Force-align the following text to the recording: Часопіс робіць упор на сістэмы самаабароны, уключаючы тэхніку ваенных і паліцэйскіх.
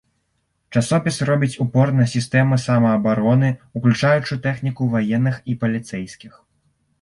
Часопіс 0.79 1.19
робіць 1.29 1.57
упор 1.65 1.91
на 1.99 2.07
сістэмы 2.13 2.57
самаабароны, 2.63 3.49
уключаючы 3.81 4.39
тэхніку 4.47 4.89
ваенных 4.97 5.35
і 5.55 5.59
паліцэйскіх. 5.67 6.33